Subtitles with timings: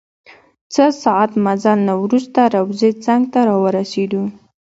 [0.73, 4.23] څه ساعت مزل نه وروسته روضې څنګ ته راورسیدو.